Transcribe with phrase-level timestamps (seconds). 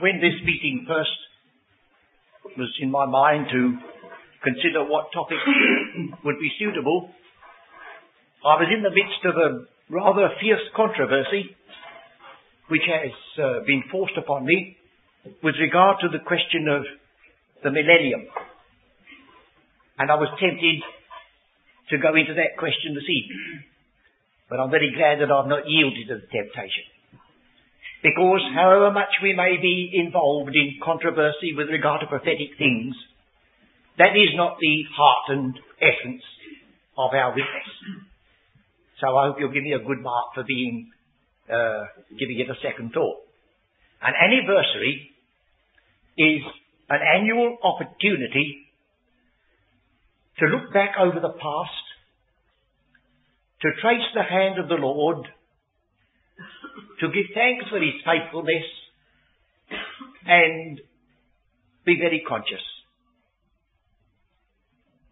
[0.00, 1.18] when this meeting first
[2.56, 3.78] was in my mind to
[4.42, 5.38] consider what topic
[6.24, 7.10] would be suitable,
[8.44, 11.56] I was in the midst of a rather fierce controversy
[12.68, 13.10] which has
[13.42, 14.76] uh, been forced upon me
[15.42, 16.84] with regard to the question of
[17.64, 18.28] the millennium.
[19.98, 20.78] And I was tempted
[21.90, 23.64] to go into that question this evening.
[24.48, 26.97] But I'm very glad that I've not yielded to the temptation.
[28.02, 32.94] Because however much we may be involved in controversy with regard to prophetic things,
[33.98, 36.22] that is not the heart and essence
[36.96, 37.70] of our witness.
[39.00, 40.90] So I hope you'll give me a good mark for being,
[41.50, 41.84] uh,
[42.18, 43.18] giving it a second thought.
[44.02, 45.10] An anniversary
[46.16, 46.42] is
[46.88, 48.66] an annual opportunity
[50.38, 51.84] to look back over the past,
[53.62, 55.26] to trace the hand of the Lord,
[57.00, 58.64] to give thanks for His faithfulness,
[60.26, 60.80] and
[61.84, 62.64] be very conscious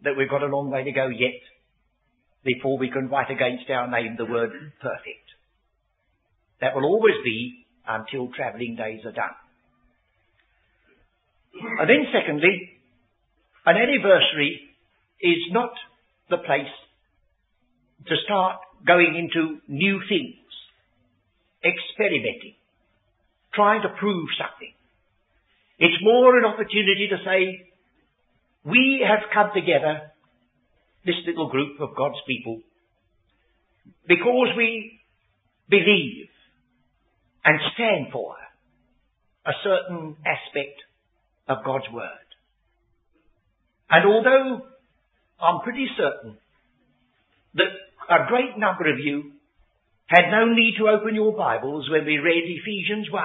[0.05, 1.41] that we've got a long way to go yet
[2.45, 4.51] before we can write against our name the word
[4.81, 5.27] perfect.
[6.61, 9.35] That will always be until travelling days are done.
[11.81, 12.71] And then secondly,
[13.65, 14.61] an anniversary
[15.21, 15.71] is not
[16.31, 16.71] the place
[18.07, 20.46] to start going into new things,
[21.67, 22.55] experimenting,
[23.55, 24.73] trying to prove something.
[25.79, 27.73] It's more an opportunity to say,
[28.65, 30.13] we have come together,
[31.05, 32.61] this little group of God's people,
[34.09, 35.01] because we
[35.69, 36.29] believe
[37.45, 38.35] and stand for
[39.47, 40.83] a certain aspect
[41.49, 42.27] of God's Word.
[43.91, 44.67] And although
[45.41, 46.39] I'm pretty certain
[47.55, 47.71] that
[48.11, 49.33] a great number of you
[50.07, 53.23] had no need to open your Bibles when we read Ephesians 1,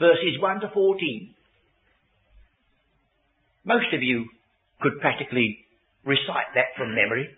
[0.00, 1.34] verses 1 to 14.
[3.64, 4.26] Most of you
[4.80, 5.64] could practically
[6.04, 7.28] recite that from memory.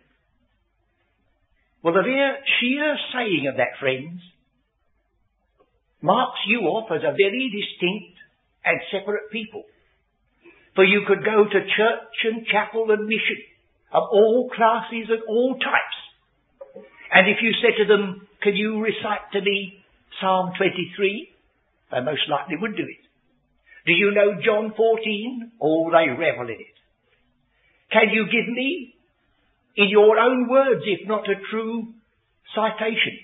[1.83, 4.21] Well, the mere sheer saying of that, friends,
[6.01, 8.19] marks you off as a very distinct
[8.65, 9.65] and separate people.
[10.75, 13.41] For you could go to church and chapel and mission
[13.93, 15.96] of all classes and all types.
[17.17, 19.81] And if you said to them, can you recite to me
[20.21, 21.33] Psalm 23?
[21.91, 23.03] They most likely would do it.
[23.87, 25.53] Do you know John 14?
[25.63, 26.77] Oh, they revel in it.
[27.91, 28.93] Can you give me,
[29.77, 31.95] in your own words, if not a true
[32.55, 33.17] citation,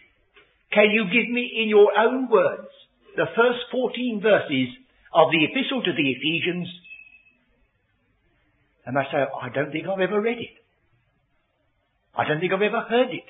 [0.72, 2.72] can you give me in your own words
[3.16, 4.68] the first 14 verses
[5.12, 6.68] of the epistle to the Ephesians
[8.86, 10.56] and they say, I don't think I've ever read it.
[12.16, 13.28] I don't think I've ever heard it.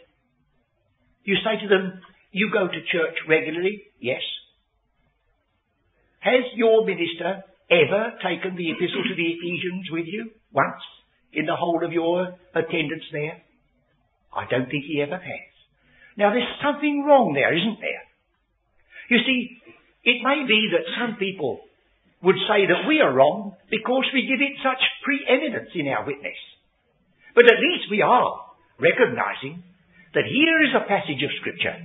[1.24, 2.00] You say to them,
[2.32, 3.84] you go to church regularly?
[4.00, 4.22] Yes.
[6.20, 10.30] Has your minister ever taken the epistle to the Ephesians with you?
[10.52, 10.82] Once?
[11.32, 13.42] In the whole of your attendance there?
[14.34, 15.52] I don't think he ever has.
[16.16, 18.04] Now there's something wrong there, isn't there?
[19.08, 19.58] You see,
[20.04, 21.60] it may be that some people
[22.22, 26.38] would say that we are wrong because we give it such preeminence in our witness.
[27.34, 28.46] But at least we are
[28.78, 29.64] recognizing
[30.14, 31.76] that here is a passage of scripture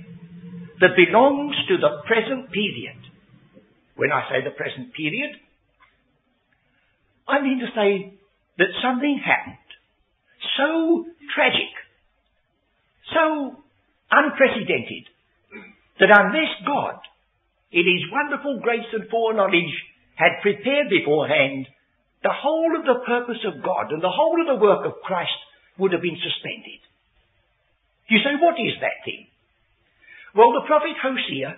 [0.80, 2.98] that belongs to the present period.
[3.96, 5.34] When I say the present period,
[7.26, 8.14] I mean to say
[8.58, 9.68] that something happened
[10.58, 11.72] so tragic,
[13.14, 13.54] so
[14.10, 15.06] unprecedented,
[16.02, 16.98] that unless God,
[17.70, 19.74] in His wonderful grace and foreknowledge,
[20.14, 21.66] had prepared beforehand,
[22.22, 25.38] the whole of the purpose of God and the whole of the work of Christ
[25.78, 26.82] would have been suspended.
[28.08, 29.26] You say, what is that thing?
[30.34, 31.56] Well, the prophet Hosea,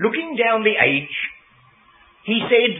[0.00, 1.16] looking down the age,
[2.24, 2.72] he said,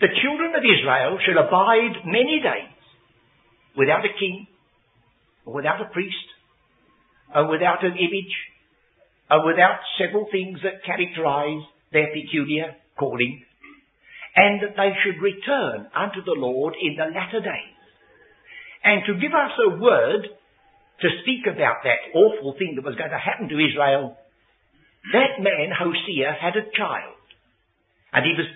[0.00, 2.76] the children of Israel shall abide many days
[3.76, 4.46] without a king,
[5.46, 6.28] or without a priest,
[7.34, 8.34] and without an image,
[9.30, 11.62] and without several things that characterize
[11.92, 13.42] their peculiar calling,
[14.36, 17.76] and that they should return unto the Lord in the latter days.
[18.84, 20.28] And to give us a word
[21.00, 24.16] to speak about that awful thing that was going to happen to Israel,
[25.12, 27.18] that man, Hosea, had a child.
[28.12, 28.46] And he was,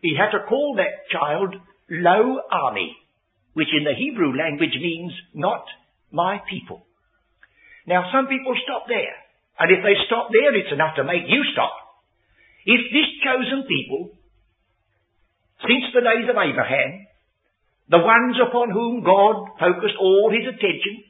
[0.00, 1.54] he had to call that child
[1.90, 2.96] Lo Ami,
[3.52, 5.64] which in the Hebrew language means not
[6.10, 6.86] my people.
[7.86, 9.16] Now some people stop there.
[9.58, 11.72] And if they stop there, it's enough to make you stop.
[12.66, 14.12] If this chosen people,
[15.64, 17.06] since the days of Abraham,
[17.88, 21.06] the ones upon whom God focused all his attention,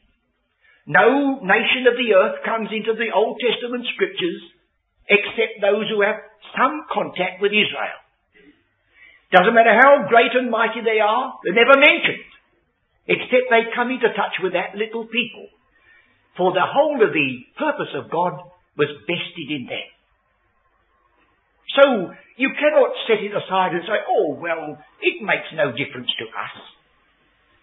[0.86, 4.42] no nation of the earth comes into the Old Testament scriptures
[5.10, 6.22] except those who have
[6.54, 7.98] some contact with Israel.
[9.34, 12.30] Doesn't matter how great and mighty they are, they're never mentioned.
[13.06, 15.50] Except they come into touch with that little people.
[16.38, 18.46] For the whole of the purpose of God
[18.78, 19.88] was vested in them.
[21.74, 21.84] So
[22.36, 26.56] you cannot set it aside and say, oh, well, it makes no difference to us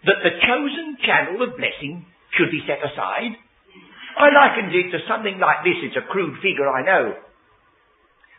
[0.06, 2.06] that the chosen channel of blessing
[2.38, 3.38] should be set aside.
[4.18, 5.82] I likened it to something like this.
[5.82, 7.18] It's a crude figure, I know.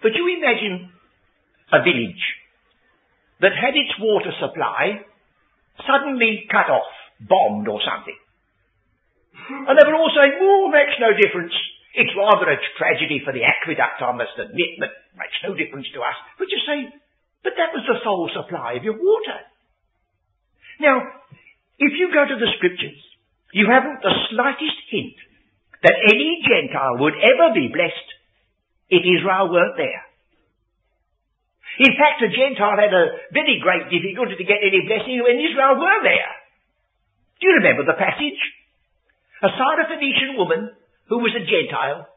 [0.03, 0.93] But you imagine
[1.73, 2.25] a village
[3.41, 5.03] that had its water supply
[5.83, 8.15] suddenly cut off, bombed or something.
[9.51, 11.53] And they were all saying, oh, makes no difference.
[11.95, 16.01] It's rather a tragedy for the aqueduct, I must admit, but makes no difference to
[16.03, 16.17] us.
[16.39, 16.91] But you say,
[17.43, 19.39] but that was the sole supply of your water.
[20.81, 21.03] Now,
[21.79, 22.99] if you go to the scriptures,
[23.55, 25.15] you haven't the slightest hint
[25.87, 28.11] that any Gentile would ever be blessed
[28.91, 30.03] if Israel weren't there.
[31.79, 35.79] In fact, the Gentile had a very great difficulty to get any blessing when Israel
[35.79, 36.35] were there.
[37.39, 38.43] Do you remember the passage?
[39.47, 40.75] A Syrophoenician woman
[41.07, 42.11] who was a Gentile.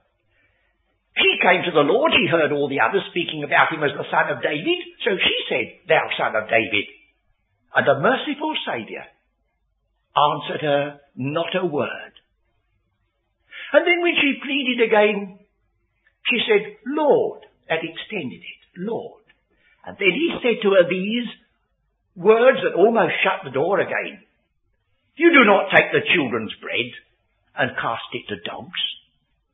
[1.21, 4.09] She came to the Lord, she heard all the others speaking about him as the
[4.09, 6.85] son of David, so she said, Thou son of David.
[7.77, 9.05] And a merciful Saviour
[10.17, 12.13] answered her not a word.
[13.73, 15.39] And then when she pleaded again,
[16.25, 19.23] she said, Lord, and extended it, Lord.
[19.85, 21.27] And then he said to her these
[22.15, 24.23] words that almost shut the door again.
[25.15, 26.91] You do not take the children's bread
[27.57, 28.81] and cast it to dogs.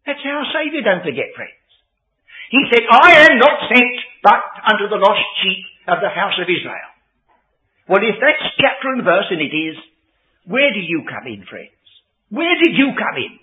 [0.06, 1.64] That's our Saviour, don't forget, friends.
[2.52, 6.48] He said, I am not sent but unto the lost sheep of the house of
[6.48, 6.92] Israel.
[7.88, 9.76] Well, if that's chapter and verse, and it is,
[10.46, 11.72] where do you come in, friends?
[12.30, 13.34] Where did you come in?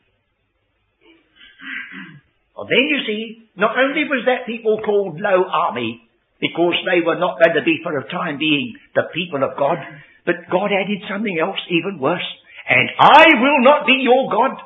[2.56, 6.00] Well, then you see, not only was that people called Lo-Ammi,
[6.40, 9.76] because they were not going to be for a time being the people of God,
[10.24, 12.24] but God added something else even worse
[12.70, 14.62] and I will not be your God.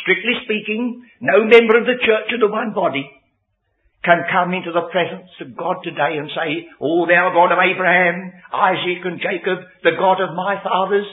[0.00, 3.04] Strictly speaking, no member of the church of the one body
[4.02, 8.34] can come into the presence of God today and say, O thou God of Abraham,
[8.50, 11.06] Isaac and Jacob, the God of my fathers.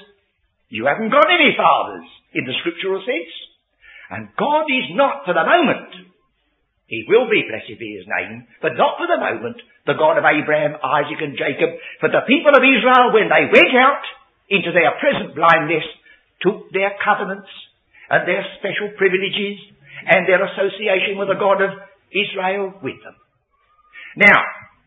[0.69, 3.33] You haven't got any fathers in the scriptural sense.
[4.09, 6.09] And God is not for the moment.
[6.89, 10.25] He will be, blessed be his name, but not for the moment, the God of
[10.25, 11.77] Abraham, Isaac and Jacob.
[12.01, 14.01] For the people of Israel, when they went out,
[14.49, 15.85] into their present blindness,
[16.41, 17.49] took their covenants
[18.09, 19.61] and their special privileges
[20.09, 21.69] and their association with the God of
[22.11, 23.15] Israel with them.
[24.17, 24.41] Now,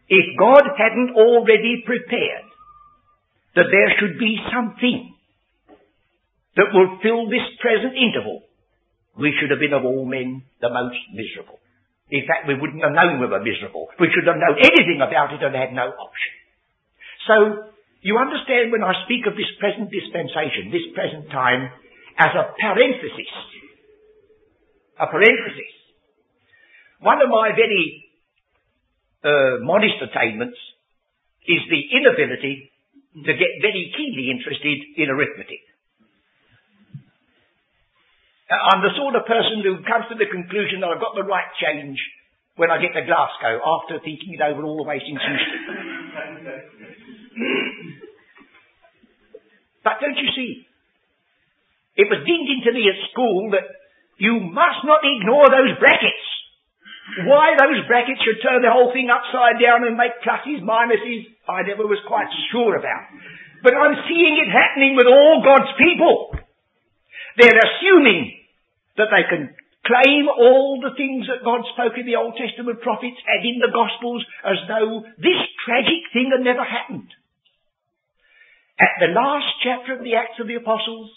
[0.09, 2.47] if God hadn't already prepared
[3.55, 5.15] that there should be something
[6.57, 8.45] that will fill this present interval,
[9.17, 11.61] we should have been of all men the most miserable.
[12.13, 13.89] In fact, we wouldn't have known we were miserable.
[13.97, 16.33] We should have known anything about it and had no option.
[17.25, 17.35] So,
[18.03, 21.71] you understand when I speak of this present dispensation, this present time,
[22.19, 23.33] as a parenthesis.
[25.01, 25.73] A parenthesis.
[27.03, 28.07] One of my very
[29.27, 30.55] uh, modest attainments
[31.43, 32.71] is the inability
[33.27, 35.67] to get very keenly interested in arithmetic.
[38.47, 41.27] Uh, I'm the sort of person who comes to the conclusion that I've got the
[41.27, 41.99] right change
[42.55, 45.59] when I get to Glasgow after thinking it over all the way since Euston.
[49.83, 50.71] but don't you see?
[51.99, 53.67] It was dinned into me at school that
[54.23, 56.32] you must not ignore those brackets.
[57.13, 61.61] Why those brackets should turn the whole thing upside down and make pluses, minuses, I
[61.69, 63.13] never was quite sure about.
[63.61, 66.41] But I'm seeing it happening with all God's people.
[67.37, 68.33] They're assuming
[68.97, 69.53] that they can
[69.85, 73.75] claim all the things that God spoke in the Old Testament prophets and in the
[73.75, 77.11] Gospels as though this tragic thing had never happened.
[78.79, 81.11] At the last chapter of the Acts of the Apostles,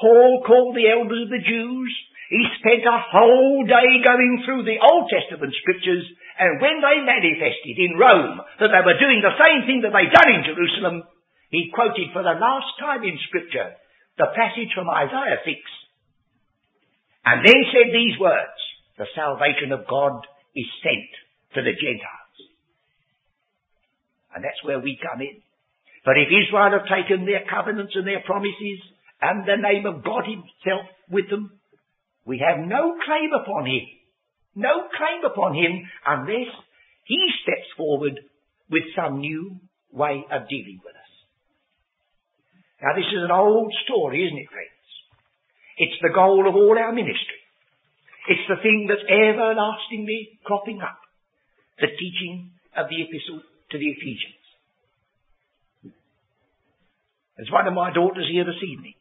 [0.00, 1.92] Paul called the elders of the Jews.
[2.32, 6.00] He spent a whole day going through the Old Testament scriptures,
[6.40, 10.16] and when they manifested in Rome that they were doing the same thing that they'd
[10.16, 11.04] done in Jerusalem,
[11.52, 13.76] he quoted for the last time in scripture
[14.16, 15.60] the passage from Isaiah 6.
[17.28, 18.56] And then said these words,
[18.96, 20.24] the salvation of God
[20.56, 21.12] is sent
[21.52, 22.36] to the Gentiles.
[24.32, 25.44] And that's where we come in.
[26.08, 28.80] But if Israel have taken their covenants and their promises
[29.20, 31.60] and the name of God himself with them,
[32.24, 33.86] we have no claim upon him.
[34.54, 36.50] No claim upon him unless
[37.04, 38.20] he steps forward
[38.70, 39.58] with some new
[39.90, 41.12] way of dealing with us.
[42.82, 44.68] Now this is an old story, isn't it, friends?
[45.78, 47.40] It's the goal of all our ministry.
[48.28, 50.98] It's the thing that's everlastingly cropping up.
[51.80, 54.42] The teaching of the epistle to the Ephesians.
[57.36, 58.94] There's one of my daughters here this evening.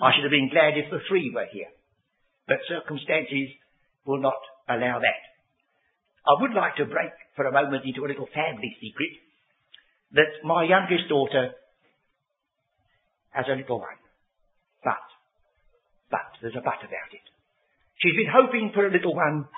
[0.00, 1.72] I should have been glad if the three were here.
[2.46, 3.54] But circumstances
[4.04, 5.22] will not allow that.
[6.26, 9.10] I would like to break for a moment into a little family secret
[10.12, 11.52] that my youngest daughter
[13.30, 13.98] has a little one.
[14.84, 15.02] But,
[16.10, 17.26] but, there's a but about it.
[17.98, 19.48] She's been hoping for a little one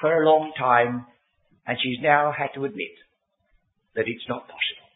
[0.00, 1.06] for a long time,
[1.66, 2.94] and she's now had to admit
[3.94, 4.90] that it's not possible.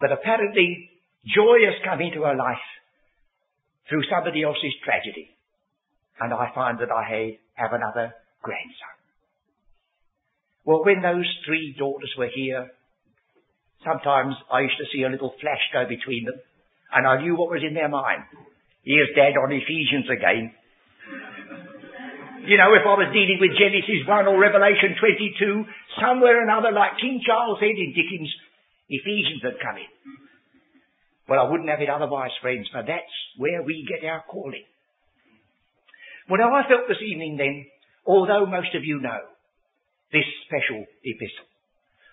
[0.00, 0.90] But apparently,
[1.24, 2.68] joy has come into her life
[3.88, 5.35] through somebody else's tragedy.
[6.20, 8.94] And I find that I have another grandson.
[10.64, 12.70] Well, when those three daughters were here,
[13.84, 16.40] sometimes I used to see a little flash go between them,
[16.92, 18.24] and I knew what was in their mind.
[18.82, 20.54] Here's Dad on Ephesians again.
[22.46, 25.66] You know, if I was dealing with Genesis 1 or Revelation 22,
[25.98, 28.30] somewhere or another, like King Charles said in Dickens,
[28.86, 29.90] Ephesians had come in.
[31.26, 34.62] Well, I wouldn't have it otherwise, friends, for that's where we get our calling.
[36.28, 37.66] Well, now I felt this evening then,
[38.06, 39.22] although most of you know,
[40.12, 41.48] this special epistle.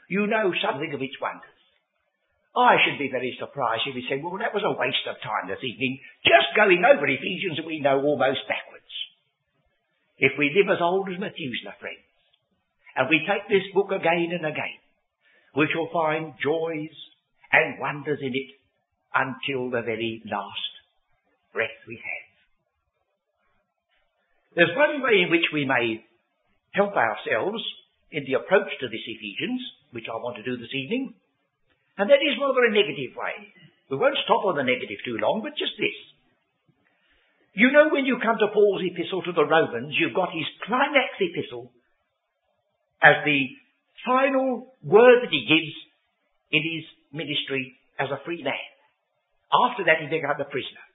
[0.10, 1.50] You know something of its wonders.
[2.54, 5.50] I should be very surprised if you said, well, that was a waste of time
[5.50, 8.94] this evening, just going over Ephesians that we know almost backwards.
[10.22, 12.06] If we live as old as Methuselah, friends,
[12.94, 14.78] and we take this book again and again,
[15.58, 16.94] we shall find joys
[17.52, 18.50] and wonders in it
[19.18, 20.74] until the very last
[21.54, 22.23] breath we have.
[24.56, 26.06] There's one way in which we may
[26.74, 27.62] help ourselves
[28.14, 31.14] in the approach to this Ephesians, which I want to do this evening.
[31.98, 33.54] And that is rather a negative way.
[33.90, 35.98] We won't stop on the negative too long, but just this.
[37.54, 41.14] You know when you come to Paul's epistle to the Romans, you've got his climax
[41.22, 41.70] epistle
[43.02, 43.54] as the
[44.06, 45.74] final word that he gives
[46.50, 48.66] in his ministry as a free man.
[49.54, 50.86] After that he becomes a prisoner.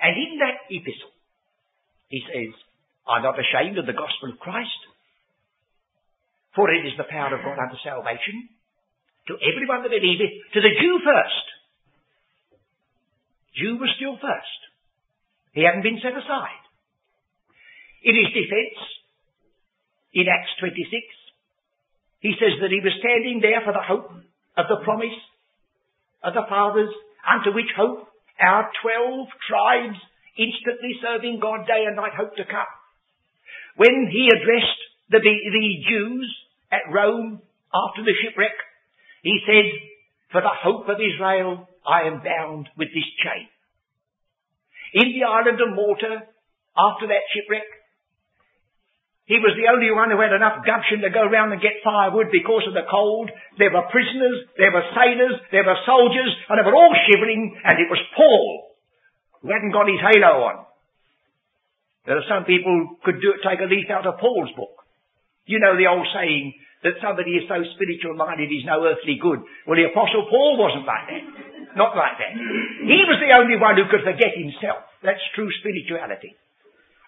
[0.00, 1.12] And in that epistle,
[2.08, 2.52] he says,
[3.06, 4.80] I'm not ashamed of the gospel of Christ,
[6.56, 8.48] for it is the power of God unto salvation
[9.28, 11.46] to everyone that believeth, to the Jew first.
[13.60, 14.60] Jew was still first.
[15.52, 16.64] He hadn't been set aside.
[18.02, 18.78] In his defense,
[20.14, 20.88] in Acts 26,
[22.24, 24.10] he says that he was standing there for the hope
[24.56, 25.18] of the promise
[26.24, 26.90] of the fathers,
[27.22, 28.08] unto which hope
[28.40, 29.98] our twelve tribes
[30.38, 32.72] instantly serving God day and night hope to come.
[33.76, 34.80] When he addressed
[35.10, 36.28] the, the Jews
[36.70, 37.42] at Rome
[37.74, 38.54] after the shipwreck,
[39.22, 39.66] he said,
[40.30, 43.50] For the hope of Israel, I am bound with this chain.
[44.94, 46.24] In the island of Malta,
[46.78, 47.66] after that shipwreck,
[49.28, 52.32] he was the only one who had enough gumption to go around and get firewood
[52.32, 53.28] because of the cold.
[53.60, 57.76] There were prisoners, there were sailors, there were soldiers, and they were all shivering, and
[57.76, 58.68] it was Paul
[59.42, 60.56] who hadn't got his halo on.
[62.06, 64.72] There are some people who could do, take a leaf out of Paul's book.
[65.44, 69.42] You know the old saying that somebody is so spiritual minded he's no earthly good.
[69.66, 71.24] Well, the Apostle Paul wasn't like that.
[71.76, 72.32] Not like that.
[72.32, 74.86] He was the only one who could forget himself.
[75.02, 76.32] That's true spirituality.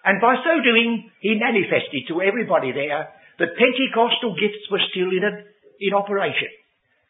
[0.03, 3.09] And by so doing, he manifested to everybody there
[3.39, 5.33] that Pentecostal gifts were still in, a,
[5.81, 6.49] in operation.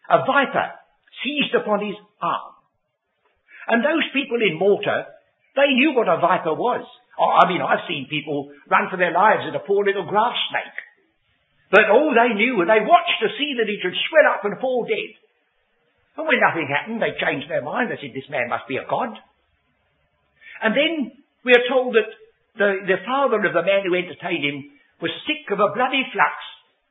[0.10, 0.76] A viper
[1.24, 2.56] seized upon his arm.
[3.68, 5.12] And those people in Malta,
[5.56, 6.86] they knew what a viper was.
[7.20, 10.38] Oh, I mean, I've seen people run for their lives at a poor little grass
[10.50, 10.78] snake.
[11.70, 14.60] But all they knew, and they watched to see that he should swell up and
[14.60, 15.16] fall dead.
[16.18, 17.88] And when nothing happened, they changed their mind.
[17.88, 19.16] They said, this man must be a god.
[20.62, 21.16] And then
[21.48, 22.12] we are told that
[22.60, 24.58] the, the father of the man who entertained him
[25.00, 26.36] was sick of a bloody flux.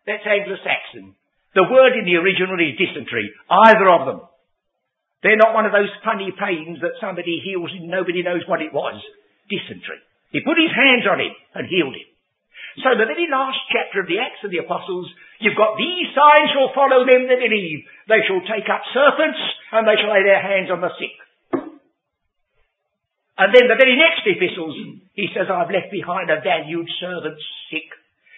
[0.09, 1.15] That's Anglo-Saxon.
[1.55, 3.29] The word in the original is dysentery.
[3.50, 4.21] Either of them.
[5.23, 8.73] They're not one of those funny pains that somebody heals and nobody knows what it
[8.73, 8.97] was.
[9.53, 10.00] Dysentery.
[10.33, 12.09] He put his hands on him and healed him.
[12.81, 15.11] So the very last chapter of the Acts of the Apostles,
[15.43, 17.83] you've got these signs shall follow them that believe.
[18.07, 19.43] They shall take up serpents
[19.75, 21.17] and they shall lay their hands on the sick.
[23.41, 24.77] And then the very next epistles,
[25.17, 27.41] he says, I've left behind a valued servant
[27.73, 27.89] sick.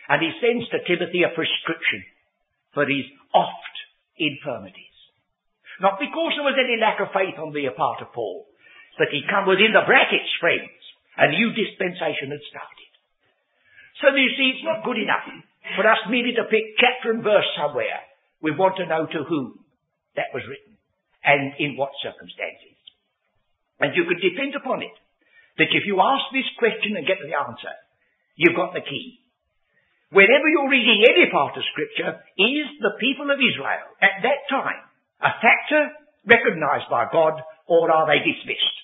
[0.09, 2.07] And he sends to Timothy a prescription
[2.73, 3.77] for his oft
[4.17, 4.92] infirmities.
[5.83, 8.47] Not because there was any lack of faith on the part of Paul,
[8.95, 10.71] but he come within the brackets, friends.
[11.19, 12.91] A new dispensation had started.
[13.99, 15.27] So you see, it's not good enough
[15.75, 17.99] for us merely to pick chapter and verse somewhere.
[18.41, 19.59] We want to know to whom
[20.15, 20.79] that was written
[21.27, 22.79] and in what circumstances.
[23.83, 24.95] And you can depend upon it
[25.59, 27.75] that if you ask this question and get the answer,
[28.39, 29.19] you've got the key.
[30.15, 34.92] Whenever you're reading any part of Scripture, is the people of Israel at that time
[35.23, 35.83] a factor
[36.27, 38.77] recognized by God or are they dismissed?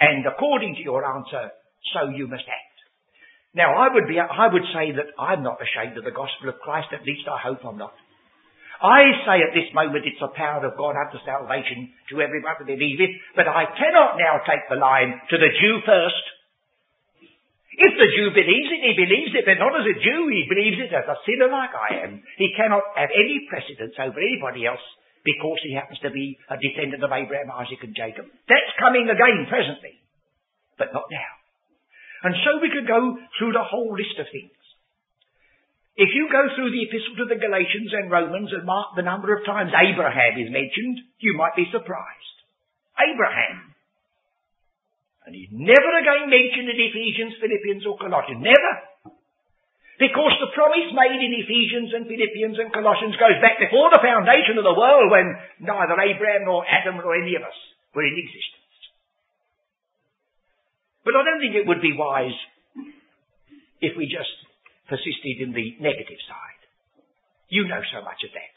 [0.00, 1.52] And according to your answer,
[1.92, 2.76] so you must act.
[3.56, 6.60] Now I would be, I would say that I'm not ashamed of the gospel of
[6.60, 7.96] Christ, at least I hope I'm not.
[8.76, 12.68] I say at this moment it's the power of God unto salvation to everyone that
[12.68, 16.24] believeth, but I cannot now take the line to the Jew first.
[17.76, 20.80] If the Jew believes it, he believes it, but not as a Jew, he believes
[20.80, 22.20] it as a sinner like I am.
[22.36, 24.84] He cannot have any precedence over anybody else
[25.26, 28.30] because he happens to be a descendant of Abraham, Isaac and Jacob.
[28.46, 29.98] That's coming again presently,
[30.78, 31.32] but not now.
[32.22, 34.54] And so we could go through the whole list of things.
[35.96, 39.32] If you go through the epistle to the Galatians and Romans and mark the number
[39.32, 42.36] of times Abraham is mentioned, you might be surprised.
[43.00, 43.72] Abraham.
[45.24, 48.44] And he's never again mentioned in Ephesians, Philippians or Colossians.
[48.44, 48.72] Never.
[49.96, 54.60] Because the promise made in Ephesians and Philippians and Colossians goes back before the foundation
[54.60, 55.32] of the world when
[55.64, 57.56] neither Abraham nor Adam nor any of us
[57.96, 58.76] were in existence.
[61.00, 62.36] But I don't think it would be wise
[63.80, 64.36] if we just
[64.92, 66.62] persisted in the negative side.
[67.48, 68.52] You know so much of that.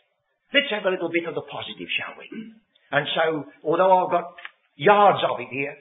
[0.52, 2.28] Let's have a little bit of the positive, shall we?
[2.92, 3.26] And so,
[3.64, 4.34] although I've got
[4.76, 5.78] yards of it here,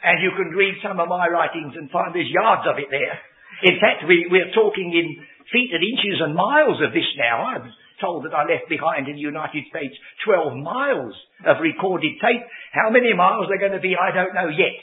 [0.00, 3.18] and you can read some of my writings and find there's yards of it there.
[3.62, 5.20] In fact, we, we're talking in
[5.52, 7.44] feet and inches and miles of this now.
[7.44, 7.66] I'm
[8.00, 9.92] told that I left behind in the United States
[10.24, 11.12] 12 miles
[11.44, 12.42] of recorded tape.
[12.72, 14.76] How many miles they're going to be, I don't know yet.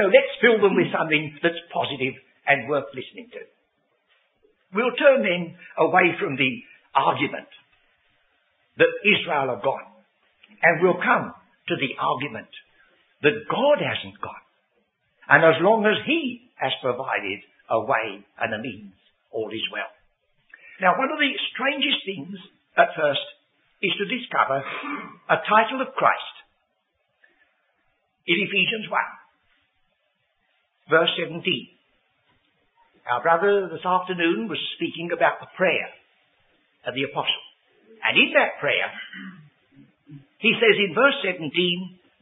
[0.00, 2.16] So let's fill them with something that's positive
[2.48, 3.42] and worth listening to.
[4.72, 6.52] We'll turn then away from the
[6.96, 7.52] argument
[8.80, 9.92] that Israel have gone
[10.62, 11.34] and we'll come
[11.68, 12.48] to the argument
[13.22, 14.46] that God hasn't gone.
[15.28, 18.94] And as long as He has provided a way and a means,
[19.30, 19.90] all is well.
[20.80, 22.38] Now, one of the strangest things
[22.76, 23.22] at first
[23.82, 24.62] is to discover
[25.30, 26.36] a title of Christ
[28.26, 28.98] in Ephesians 1,
[30.90, 31.42] verse 17.
[33.10, 35.90] Our brother this afternoon was speaking about the prayer
[36.86, 37.42] of the apostle.
[38.02, 38.90] And in that prayer,
[40.38, 41.50] he says in verse 17,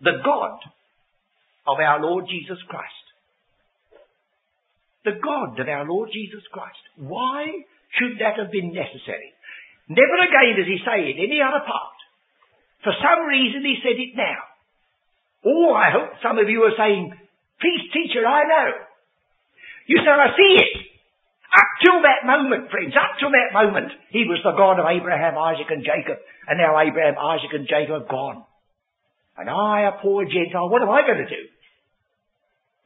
[0.01, 0.61] the God
[1.69, 3.10] of our Lord Jesus Christ.
[5.05, 6.81] The God of our Lord Jesus Christ.
[6.97, 7.49] Why
[7.97, 9.33] should that have been necessary?
[9.89, 11.97] Never again does he say it any other part.
[12.85, 14.41] For some reason he said it now.
[15.45, 17.13] Oh, I hope some of you are saying,
[17.61, 18.69] please teacher, I know.
[19.89, 20.73] You say, I see it.
[21.51, 25.35] Up till that moment, friends, up till that moment, he was the God of Abraham,
[25.35, 26.23] Isaac and Jacob.
[26.47, 28.45] And now Abraham, Isaac and Jacob are gone.
[29.35, 31.45] And I, a poor Gentile, what am I going to do?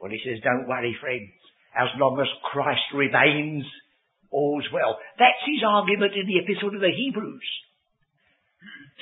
[0.00, 1.36] Well, he says, don't worry, friends.
[1.74, 3.66] As long as Christ remains,
[4.30, 4.98] all's well.
[5.18, 7.48] That's his argument in the epistle to the Hebrews.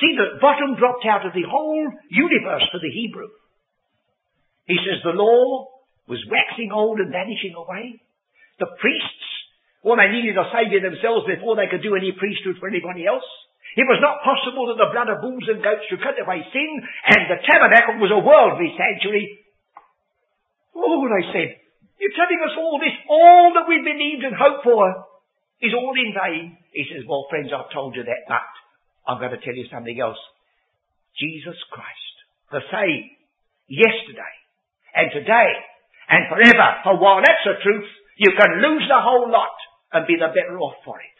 [0.01, 3.29] See, the bottom dropped out of the whole universe for the Hebrew.
[4.65, 5.69] He says the law
[6.09, 8.01] was waxing old and vanishing away.
[8.59, 9.27] The priests,
[9.85, 13.27] well, they needed a saviour themselves before they could do any priesthood for anybody else.
[13.77, 16.71] It was not possible that the blood of bulls and goats should cut away sin,
[17.09, 19.41] and the tabernacle was a worldly sanctuary.
[20.77, 21.62] Oh, they said,
[22.03, 25.07] you're telling us all this, all that we believed and hoped for
[25.63, 26.59] is all in vain.
[26.75, 28.51] He says, well, friends, I've told you that, but
[29.07, 30.19] I'm going to tell you something else.
[31.15, 32.15] Jesus Christ,
[32.51, 33.07] the same,
[33.71, 34.35] yesterday
[34.99, 35.51] and today
[36.11, 36.69] and forever.
[36.83, 37.87] For while that's the truth,
[38.19, 39.55] you can lose the whole lot
[39.95, 41.17] and be the better off for it.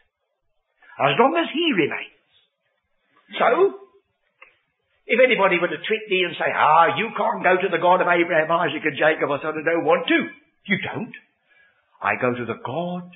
[0.99, 2.27] As long as He remains.
[3.39, 3.79] So,
[5.07, 8.03] if anybody were to trick me and say, ah, you can't go to the God
[8.03, 10.43] of Abraham, Isaac and Jacob, I said, I don't want to.
[10.67, 11.15] You don't.
[12.03, 13.11] I go to the God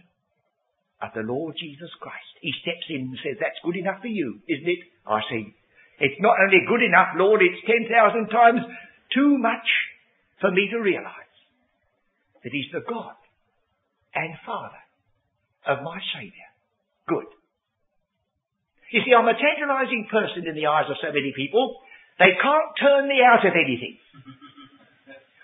[1.03, 2.33] of the Lord Jesus Christ.
[2.41, 4.83] He steps in and says, that's good enough for you, isn't it?
[5.07, 5.55] I say,
[6.01, 7.91] it's not only good enough, Lord, it's 10,000
[8.29, 8.61] times
[9.15, 9.67] too much
[10.41, 11.35] for me to realize
[12.43, 13.17] that he's the God
[14.15, 14.83] and Father
[15.67, 16.51] of my Saviour.
[17.09, 17.29] Good.
[18.93, 21.81] You see, I'm a tantalizing person in the eyes of so many people.
[22.19, 23.99] They can't turn me out of anything.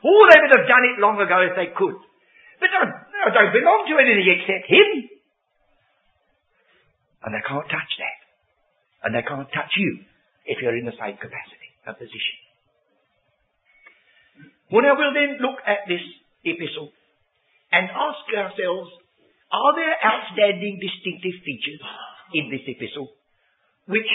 [0.03, 1.99] Oh, they would have done it long ago if they could.
[2.59, 4.88] But I don't belong to anything except Him.
[7.23, 8.19] And they can't touch that.
[9.07, 10.03] And they can't touch you
[10.47, 12.38] if you're in the same capacity and position.
[14.71, 16.03] Well, now we'll then look at this
[16.43, 16.91] epistle
[17.71, 18.91] and ask ourselves,
[19.53, 21.83] are there outstanding distinctive features
[22.35, 23.12] in this epistle
[23.87, 24.09] which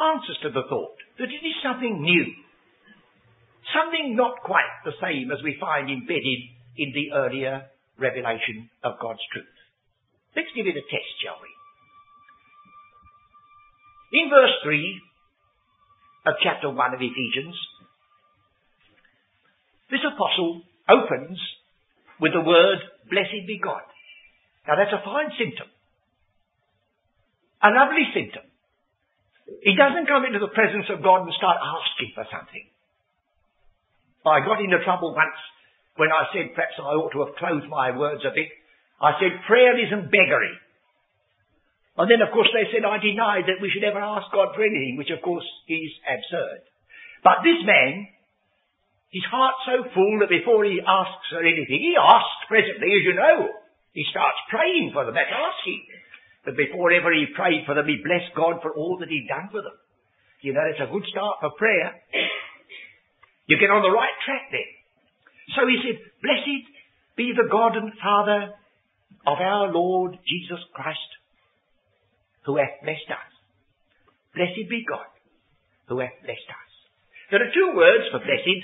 [0.00, 2.24] answers to the thought that it is something new,
[3.74, 6.40] something not quite the same as we find embedded
[6.76, 7.66] in the earlier
[7.98, 9.56] revelation of God's truth.
[10.36, 11.48] Let's give it a test, shall we?
[14.20, 15.00] In verse 3
[16.26, 17.56] of chapter 1 of Ephesians,
[19.90, 21.38] this apostle opens
[22.20, 22.78] with the word,
[23.10, 23.82] blessed be God.
[24.66, 25.68] Now that's a fine symptom.
[27.62, 28.44] A lovely symptom.
[29.62, 32.66] He doesn't come into the presence of God and start asking for something.
[34.26, 35.38] I got into trouble once
[35.96, 38.50] when I said perhaps I ought to have closed my words a bit.
[39.00, 40.56] I said prayer isn't beggary.
[41.96, 44.64] And then of course they said I denied that we should ever ask God for
[44.64, 46.60] anything, which of course is absurd.
[47.24, 48.06] But this man,
[49.08, 53.14] his heart's so full that before he asks for anything, he asks presently, as you
[53.16, 53.38] know.
[53.96, 55.80] He starts praying for them, that's asking.
[56.44, 59.48] But before ever he prayed for them, he blessed God for all that he'd done
[59.48, 59.72] for them.
[60.44, 61.96] You know, it's a good start for prayer.
[63.46, 64.70] You get on the right track then.
[65.54, 66.66] So he said, Blessed
[67.16, 68.52] be the God and Father
[69.26, 71.10] of our Lord Jesus Christ,
[72.44, 73.30] who hath blessed us.
[74.34, 75.10] Blessed be God,
[75.88, 76.72] who hath blessed us.
[77.30, 78.62] There are two words for blessed.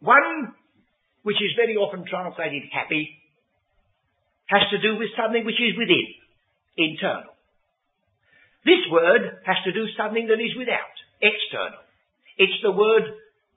[0.00, 0.56] One,
[1.22, 3.20] which is very often translated happy,
[4.48, 6.08] has to do with something which is within,
[6.76, 7.36] internal.
[8.64, 11.80] This word has to do something that is without, external.
[12.36, 13.04] It's the word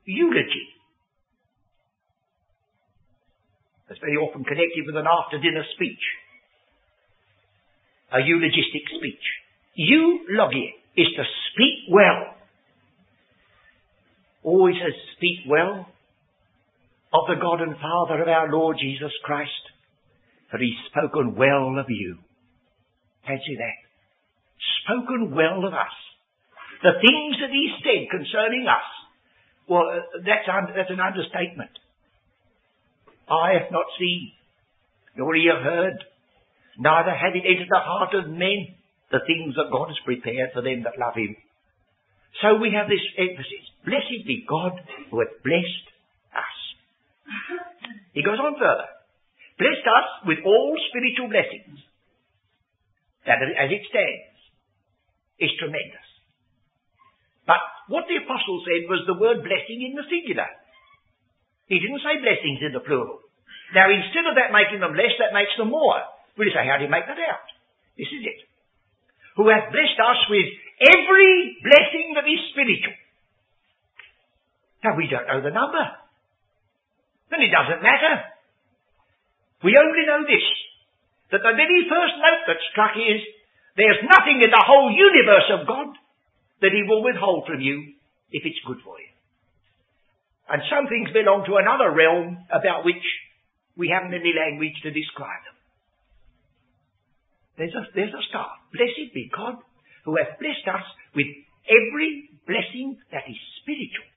[0.06, 0.68] eulogy.
[3.88, 6.04] That's very often connected with an after dinner speech.
[8.14, 9.26] A eulogistic speech.
[9.76, 12.36] Eulogia is to speak well.
[14.44, 15.88] Always says speak well
[17.14, 19.52] of the God and Father of our Lord Jesus Christ,
[20.50, 22.18] for he's spoken well of you.
[23.26, 23.80] Fancy that.
[24.84, 25.96] Spoken well of us.
[26.82, 28.90] The things that he said concerning us,
[29.68, 29.86] well,
[30.26, 31.72] that's, that's an understatement.
[33.30, 34.32] I have not seen,
[35.16, 36.04] nor ear heard,
[36.78, 38.76] neither have it entered the heart of men
[39.12, 41.38] the things that God has prepared for them that love him.
[42.42, 43.64] So we have this emphasis.
[43.86, 44.74] Blessed be God
[45.12, 45.88] who hath blessed
[46.34, 46.58] us.
[48.18, 48.90] He goes on further.
[49.62, 51.78] Blessed us with all spiritual blessings.
[53.30, 54.34] That as it stands
[55.40, 56.10] is tremendous.
[57.44, 57.60] But
[57.92, 60.48] what the apostle said was the word blessing in the singular.
[61.68, 63.20] He didn't say blessings in the plural.
[63.76, 66.00] Now, instead of that making them less, that makes them more.
[66.38, 67.48] We say, how do you make that out?
[67.98, 68.40] This is it.
[69.36, 70.50] Who hath blessed us with
[70.82, 72.98] every blessing that is spiritual.
[74.84, 75.84] Now, we don't know the number.
[77.32, 78.14] Then it doesn't matter.
[79.64, 80.46] We only know this.
[81.32, 83.24] That the very first note that struck is,
[83.74, 85.98] there's nothing in the whole universe of God
[86.64, 87.92] that he will withhold from you
[88.32, 89.12] if it's good for you.
[90.48, 93.04] And some things belong to another realm about which
[93.76, 95.58] we haven't any language to describe them.
[97.60, 98.64] There's a, there's a start.
[98.72, 99.60] Blessed be God
[100.08, 101.28] who hath blessed us with
[101.68, 104.10] every blessing that is spiritual.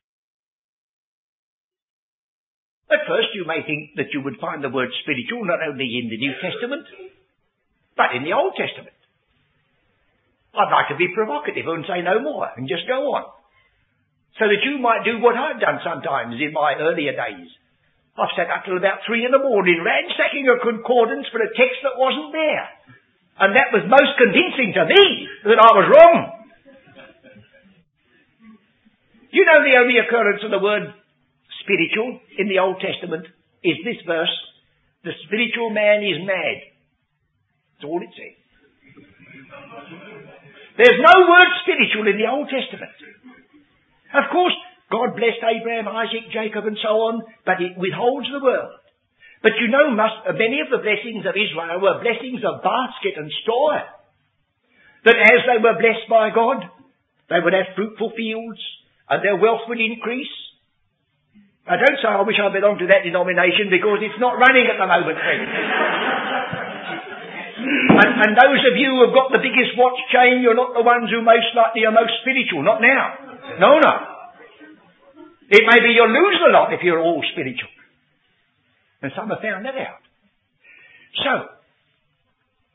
[2.90, 6.08] At first you may think that you would find the word spiritual not only in
[6.10, 6.86] the New Testament,
[7.98, 8.95] but in the Old Testament.
[10.56, 13.28] I'd like to be provocative and say no more and just go on
[14.40, 17.48] so that you might do what I've done sometimes in my earlier days.
[18.16, 21.84] I've sat up till about three in the morning ransacking a concordance for a text
[21.84, 22.68] that wasn't there.
[23.36, 25.04] And that was most convincing to me
[25.52, 26.18] that I was wrong.
[29.28, 30.88] You know the only occurrence of the word
[31.60, 33.28] spiritual in the Old Testament
[33.60, 34.32] is this verse,
[35.04, 36.56] the spiritual man is mad.
[37.76, 38.36] That's all it says.
[40.76, 42.92] There's no word spiritual in the Old Testament.
[44.12, 44.54] Of course,
[44.92, 48.76] God blessed Abraham, Isaac, Jacob and so on, but it withholds the world.
[49.42, 53.82] But you know, many of the blessings of Israel were blessings of basket and store.
[55.04, 56.66] That as they were blessed by God,
[57.30, 58.60] they would have fruitful fields
[59.08, 60.34] and their wealth would increase.
[61.66, 64.78] I don't say I wish I belonged to that denomination because it's not running at
[64.78, 65.50] the moment, friends.
[67.66, 70.86] And, and those of you who have got the biggest watch chain, you're not the
[70.86, 73.58] ones who most likely are most spiritual, not now.
[73.58, 73.94] No, no.
[75.50, 77.70] It may be you'll lose a lot if you're all spiritual.
[79.02, 80.02] And some have found that out.
[81.22, 81.32] So,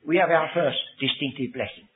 [0.07, 1.87] we have our first distinctive blessing.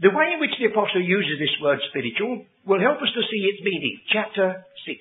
[0.00, 3.46] The way in which the apostle uses this word spiritual will help us to see
[3.46, 4.00] its meaning.
[4.10, 4.98] Chapter 6,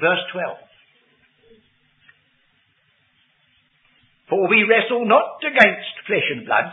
[0.00, 0.65] verse 12.
[4.28, 6.70] For we wrestle not against flesh and blood,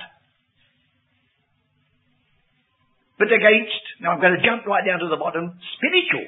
[3.19, 6.25] but against, now I'm going to jump right down to the bottom, spiritual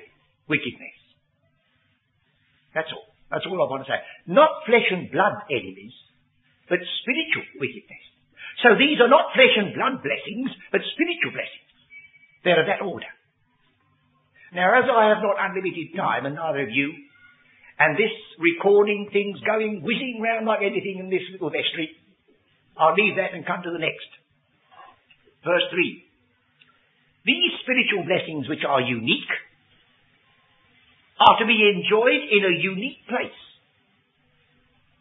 [0.48, 0.96] wickedness.
[2.78, 3.10] That's all.
[3.32, 4.00] That's all I want to say.
[4.30, 5.98] Not flesh and blood enemies,
[6.70, 8.04] but spiritual wickedness.
[8.62, 11.70] So these are not flesh and blood blessings, but spiritual blessings.
[12.46, 13.10] They're of that order.
[14.54, 16.94] Now, as I have not unlimited time, and neither have you,
[17.80, 21.92] and this recording thing's going whizzing round like anything in this little vestry,
[22.78, 24.08] I'll leave that and come to the next.
[25.44, 26.06] Verse 3.
[27.26, 29.34] These spiritual blessings which are unique
[31.20, 33.40] are to be enjoyed in a unique place.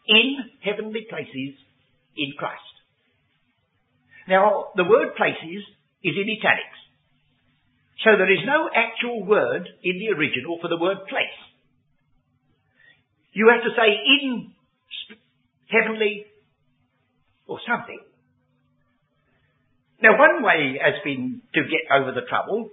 [0.07, 1.55] In heavenly places
[2.15, 2.75] in Christ.
[4.27, 5.63] Now, the word places
[6.03, 6.79] is in italics.
[8.03, 11.39] So there is no actual word in the original for the word place.
[13.35, 14.55] You have to say in
[15.67, 16.23] heavenly
[17.47, 17.99] or something.
[20.01, 22.71] Now, one way has been to get over the trouble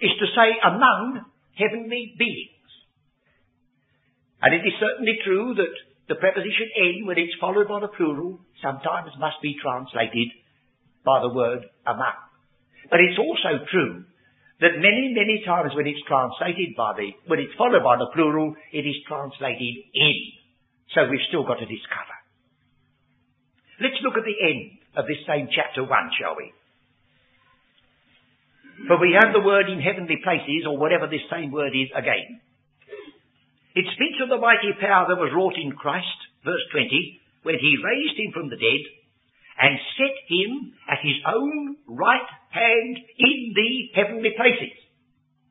[0.00, 1.20] is to say among
[1.52, 2.70] heavenly beings.
[4.40, 5.74] And it is certainly true that
[6.08, 10.32] the preposition in, when it's followed by the plural, sometimes must be translated
[11.04, 12.16] by the word among.
[12.88, 14.04] But it's also true
[14.60, 18.52] that many, many times when it's translated by the, when it's followed by the plural,
[18.72, 20.16] it is translated in.
[20.92, 22.16] So we've still got to discover.
[23.80, 26.52] Let's look at the end of this same chapter 1, shall we?
[28.84, 32.40] For we have the word in heavenly places, or whatever this same word is again.
[33.72, 37.80] It speaks of the mighty power that was wrought in Christ, verse 20, when he
[37.80, 38.82] raised him from the dead
[39.60, 44.74] and set him at his own right hand in the heavenly places.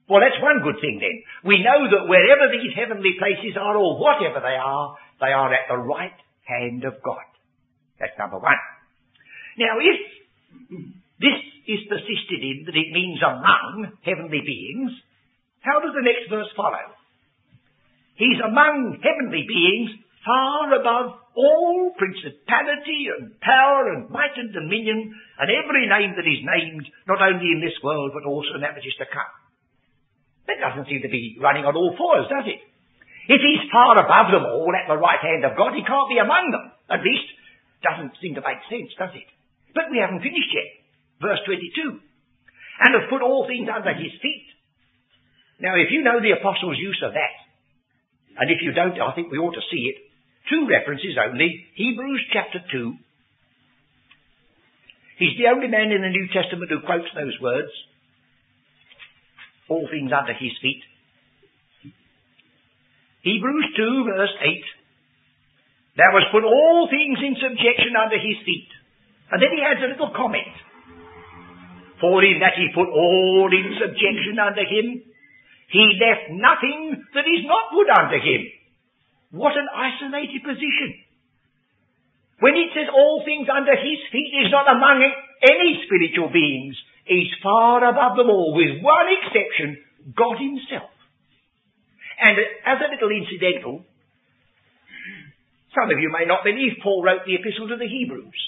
[0.10, 1.22] Well, that's one good thing then.
[1.46, 5.70] We know that wherever these heavenly places are, or whatever they are, they are at
[5.70, 7.24] the right hand of God.
[8.00, 8.58] That's number one.
[9.60, 10.00] Now, if
[11.22, 14.92] this is persisted in that it means among heavenly beings,
[15.62, 16.96] how does the next verse follow?
[18.16, 19.92] He's among heavenly beings
[20.26, 26.44] far above all principality and power and might and dominion and every name that is
[26.44, 29.34] named, not only in this world but also in that which is to come.
[30.50, 32.60] That doesn't seem to be running on all fours, does it?
[33.30, 36.18] If he's far above them all at the right hand of God, he can't be
[36.18, 36.74] among them.
[36.90, 37.30] At least,
[37.86, 39.30] doesn't seem to make sense, does it?
[39.78, 40.70] But we haven't finished yet.
[41.22, 42.02] Verse 22.
[42.82, 44.50] And have put all things under his feet.
[45.62, 47.36] Now, if you know the apostles' use of that,
[48.42, 50.09] and if you don't, I think we ought to see it.
[50.50, 51.66] Two references only.
[51.76, 52.94] Hebrews chapter 2.
[55.20, 57.70] He's the only man in the New Testament who quotes those words.
[59.70, 60.82] All things under his feet.
[63.22, 66.00] Hebrews 2 verse 8.
[66.00, 68.72] There was put all things in subjection under his feet.
[69.30, 70.50] And then he adds a little comment.
[72.00, 75.04] For in that he put all in subjection under him,
[75.70, 78.42] he left nothing that is not put under him.
[79.32, 81.06] What an isolated position.
[82.40, 85.04] When it says all things under his feet is not among
[85.44, 86.76] any spiritual beings.
[87.06, 89.78] He's far above them all, with one exception,
[90.16, 90.94] God himself.
[92.20, 93.86] And as a little incidental,
[95.76, 98.42] some of you may not believe Paul wrote the epistle to the Hebrews.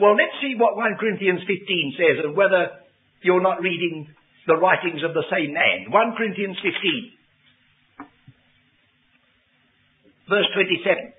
[0.00, 2.82] Well, let's see what 1 Corinthians 15 says and whether
[3.22, 4.08] you're not reading
[4.46, 5.92] the writings of the same man.
[5.92, 7.19] 1 Corinthians 15.
[10.30, 11.10] Verse 27.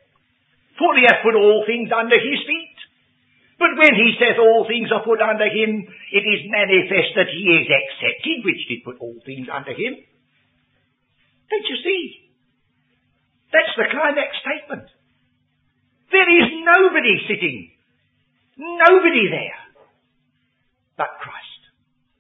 [0.80, 2.78] For he hath put all things under his feet.
[3.60, 7.44] But when he says all things are put under him, it is manifest that he
[7.62, 10.00] is accepted, which did put all things under him.
[11.52, 12.32] Don't you see?
[13.52, 14.88] That's the climax statement.
[16.10, 17.70] There is nobody sitting,
[18.58, 19.62] nobody there,
[20.98, 21.62] but Christ.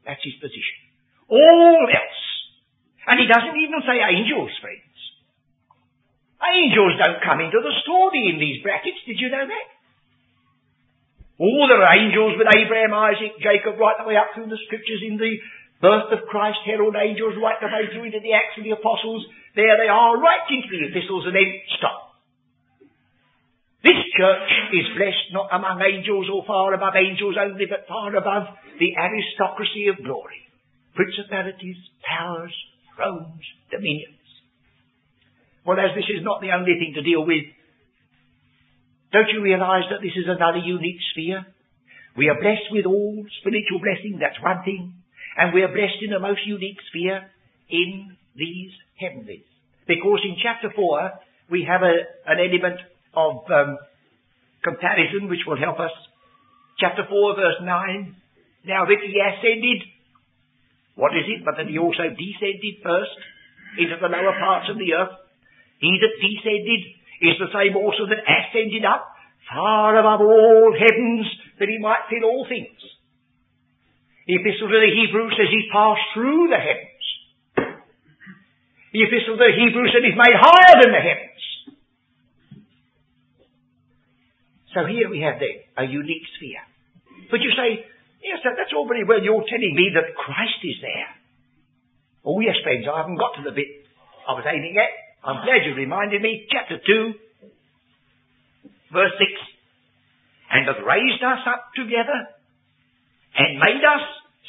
[0.06, 0.78] That's his position.
[1.32, 2.24] All else.
[3.08, 4.91] And he doesn't even say angels, friends.
[6.42, 8.98] Angels don't come into the story in these brackets.
[9.06, 9.68] Did you know that?
[11.38, 15.18] All the angels with Abraham, Isaac, Jacob, right the way up through the scriptures in
[15.18, 15.42] the
[15.82, 19.26] birth of Christ, herald angels, right the way through into the Acts of the Apostles.
[19.58, 21.50] There they are, right into the epistles, and then
[21.82, 22.14] stop.
[23.82, 28.54] This church is blessed not among angels or far above angels only, but far above
[28.78, 30.42] the aristocracy of glory
[30.96, 32.54] principalities, powers,
[32.96, 34.21] thrones, dominions.
[35.66, 37.46] Well, as this is not the only thing to deal with,
[39.12, 41.46] don't you realize that this is another unique sphere?
[42.18, 44.94] We are blessed with all spiritual blessings, that's one thing.
[45.38, 47.30] And we are blessed in a most unique sphere
[47.70, 49.48] in these heavenlies.
[49.88, 51.12] Because in chapter 4,
[51.50, 51.96] we have a,
[52.28, 52.80] an element
[53.14, 53.78] of um,
[54.64, 55.92] comparison which will help us.
[56.80, 58.16] Chapter 4, verse 9.
[58.66, 59.88] Now that he ascended
[60.96, 63.18] what is it but that he also descended first
[63.80, 65.16] into the lower parts of the earth?
[65.82, 66.82] He that descended
[67.26, 69.10] is the same also that ascended up
[69.50, 71.26] far above all heavens
[71.58, 72.78] that he might fill all things.
[74.30, 77.04] The epistle to the Hebrews says he passed through the heavens.
[78.94, 81.42] The epistle to the Hebrews says he's made higher than the heavens.
[84.78, 86.64] So here we have then a unique sphere.
[87.34, 87.84] But you say,
[88.24, 89.20] yes, that's all very well.
[89.20, 91.10] You're telling me that Christ is there.
[92.24, 93.84] Oh yes, friends, I haven't got to the bit
[94.30, 95.11] I was aiming at.
[95.24, 96.48] I'm glad you reminded me.
[96.50, 97.14] Chapter 2,
[98.92, 99.32] verse 6.
[100.52, 102.20] And hath raised us up together
[103.38, 104.04] and made us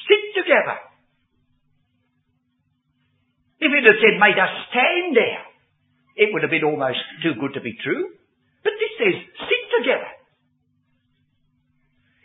[0.08, 0.78] sit together.
[3.62, 5.44] If it had said made us stand there,
[6.16, 8.10] it would have been almost too good to be true.
[8.64, 10.10] But this says sit together.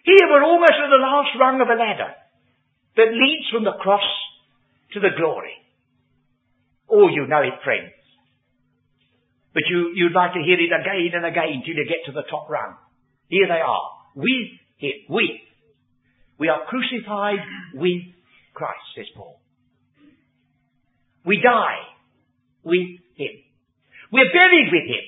[0.08, 2.16] Here we're almost at the last rung of a ladder
[2.96, 4.08] that leads from the cross
[4.94, 5.54] to the glory.
[6.90, 7.92] Oh, you know it, friends.
[9.58, 12.22] But you, you'd like to hear it again and again till you get to the
[12.30, 12.78] top rung.
[13.26, 13.90] Here they are.
[14.14, 15.10] With Him.
[15.10, 15.42] With.
[16.38, 17.42] We are crucified
[17.74, 18.06] with
[18.54, 19.42] Christ, says Paul.
[21.26, 21.90] We die
[22.62, 23.34] with Him.
[24.14, 25.06] We're buried with Him.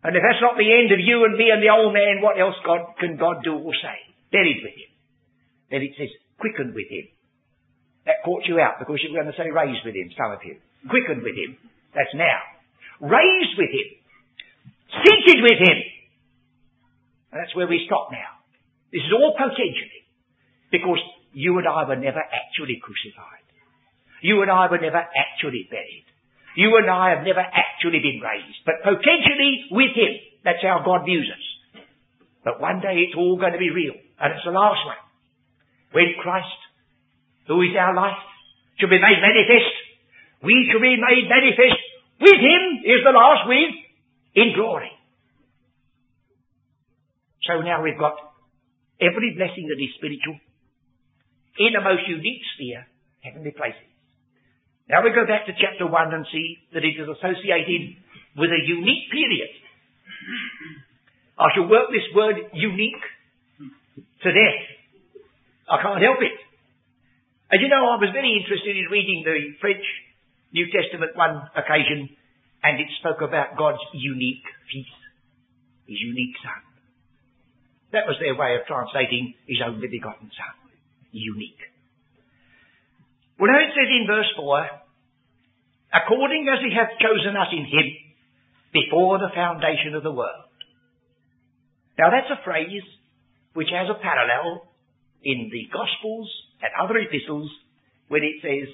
[0.00, 2.40] And if that's not the end of you and me and the old man, what
[2.40, 4.00] else God, can God do or say?
[4.32, 4.90] Buried with Him.
[5.68, 6.08] Then it says,
[6.40, 7.04] quickened with Him.
[8.08, 10.40] That caught you out because you were going to say raised with Him, some of
[10.40, 10.56] you.
[10.88, 11.60] Quickened with Him.
[11.92, 12.51] That's now.
[13.02, 13.88] Raised with Him.
[15.02, 15.78] Seated with Him.
[17.34, 18.38] And that's where we stop now.
[18.94, 20.06] This is all potentially.
[20.70, 21.02] Because
[21.34, 23.42] you and I were never actually crucified.
[24.22, 26.06] You and I were never actually buried.
[26.54, 28.62] You and I have never actually been raised.
[28.62, 30.14] But potentially with Him.
[30.46, 31.44] That's how God views us.
[32.44, 33.98] But one day it's all going to be real.
[34.22, 35.02] And it's the last one.
[35.90, 36.60] When Christ,
[37.50, 38.22] who is our life,
[38.78, 39.74] shall be made manifest,
[40.42, 41.81] we shall be made manifest
[42.22, 43.74] with Him is the last with
[44.38, 44.94] in glory.
[47.42, 48.14] So now we've got
[49.02, 50.38] every blessing that is spiritual
[51.58, 52.86] in a most unique sphere,
[53.20, 53.90] heavenly places.
[54.88, 57.98] Now we go back to chapter 1 and see that it is associated
[58.38, 59.50] with a unique period.
[61.38, 63.02] I shall work this word unique
[64.22, 64.62] to death.
[65.66, 66.36] I can't help it.
[67.50, 69.84] And you know, I was very interested in reading the French
[70.52, 72.08] New Testament one occasion,
[72.62, 74.96] and it spoke about God's unique peace,
[75.88, 76.72] His unique Son.
[77.92, 80.56] That was their way of translating his only begotten son.
[81.12, 81.60] Unique.
[83.38, 84.64] Well now it says in verse 4,
[85.92, 87.88] according as he hath chosen us in him
[88.72, 90.48] before the foundation of the world.
[92.00, 92.82] Now that's a phrase
[93.52, 94.72] which has a parallel
[95.22, 96.32] in the Gospels
[96.64, 97.52] and other epistles
[98.08, 98.72] when it says,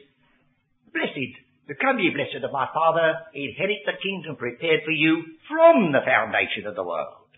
[0.95, 1.35] Blessed,
[1.69, 6.65] become ye blessed of my Father, inherit the kingdom prepared for you from the foundation
[6.65, 7.29] of the world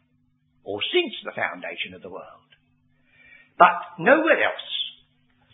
[0.63, 2.47] or since the foundation of the world.
[3.59, 4.71] But nowhere else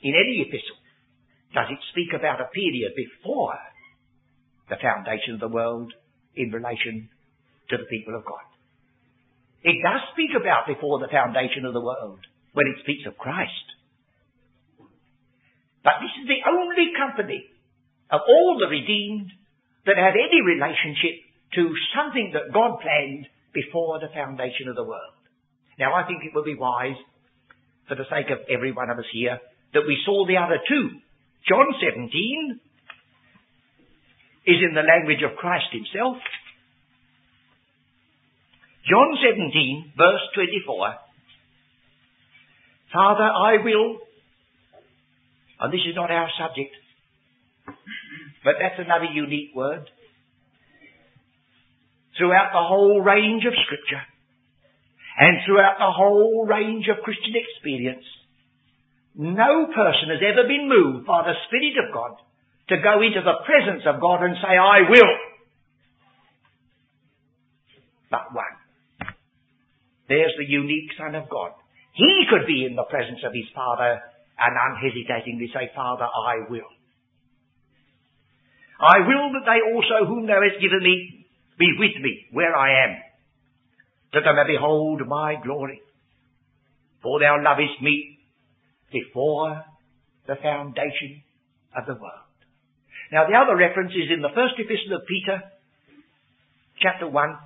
[0.05, 0.77] in any epistle
[1.57, 3.57] does it speak about a period before
[4.69, 5.97] the foundation of the world
[6.37, 7.09] in relation
[7.71, 8.45] to the people of God.
[9.65, 12.21] It does speak about before the foundation of the world
[12.53, 13.67] when it speaks of Christ.
[15.83, 17.47] But this is the only company
[18.11, 19.33] of all the redeemed
[19.87, 21.23] that have any relationship
[21.55, 25.15] to something that God planned before the foundation of the world.
[25.79, 26.99] Now I think it would be wise,
[27.89, 29.39] for the sake of every one of us here,
[29.75, 30.91] that we saw the other two.
[31.49, 32.61] John 17
[34.47, 36.17] is in the language of Christ himself.
[38.89, 40.95] John 17, verse 24.
[42.93, 43.99] Father, I will,
[45.61, 46.71] and this is not our subject,
[48.45, 49.91] but that's another unique word
[52.17, 54.03] throughout the whole range of scripture
[55.19, 58.05] and throughout the whole range of Christian experience,
[59.17, 62.21] no person has ever been moved by the Spirit of God
[62.69, 65.15] to go into the presence of God and say, I will.
[68.11, 68.57] But one.
[70.09, 71.53] There's the unique Son of God.
[71.95, 73.99] He could be in the presence of his Father
[74.37, 76.76] and unhesitatingly say, Father, I will.
[78.81, 81.27] I will that they also whom thou hast given me
[81.59, 82.97] be with me where I am,
[84.13, 85.81] that they may behold my glory.
[87.03, 88.19] For thou lovest me
[88.93, 89.65] before
[90.27, 91.23] the foundation
[91.75, 92.37] of the world.
[93.13, 95.41] Now the other reference is in the first epistle of Peter,
[96.83, 97.39] chapter 1,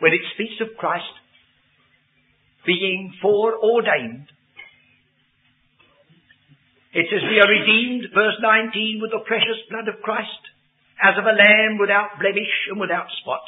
[0.00, 1.04] when it speaks of Christ
[2.66, 4.28] being foreordained
[6.94, 10.30] It says we are redeemed, verse 19, with the precious blood of Christ,
[11.02, 13.42] as of a lamb without blemish and without spot,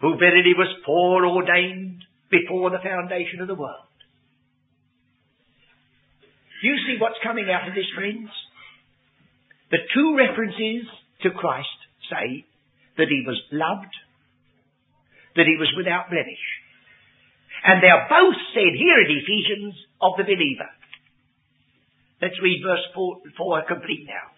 [0.00, 2.00] who verily was foreordained
[2.32, 3.84] before the foundation of the world.
[6.64, 8.32] You see what's coming out of this, friends?
[9.70, 10.88] The two references
[11.28, 11.76] to Christ
[12.08, 12.48] say
[12.96, 13.92] that he was loved,
[15.36, 16.44] that he was without blemish.
[17.68, 20.72] And they're both said here in Ephesians of the believer.
[22.20, 24.32] Let's read verse 4, 4 complete now.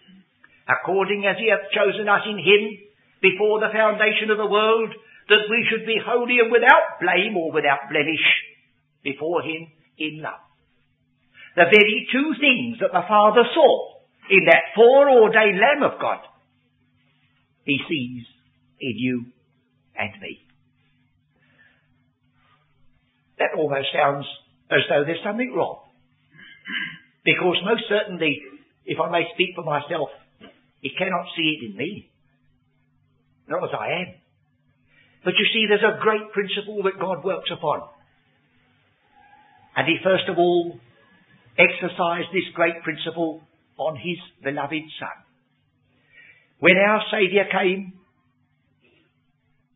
[0.67, 2.63] According as he hath chosen us in him
[3.21, 4.91] before the foundation of the world,
[5.29, 8.25] that we should be holy and without blame or without blemish
[9.03, 10.43] before him in love.
[11.55, 13.99] The very two things that the Father saw
[14.29, 16.19] in that foreordained Lamb of God,
[17.65, 18.25] he sees
[18.79, 19.25] in you
[19.97, 20.45] and me.
[23.39, 24.25] That almost sounds
[24.69, 25.88] as though there's something wrong.
[27.25, 28.41] Because most certainly,
[28.85, 30.09] if I may speak for myself,
[30.81, 32.09] he cannot see it in me.
[33.47, 34.13] Not as I am.
[35.23, 37.81] But you see, there's a great principle that God works upon.
[39.75, 40.79] And he first of all
[41.57, 43.41] exercised this great principle
[43.77, 45.17] on his beloved Son.
[46.59, 47.93] When our Saviour came,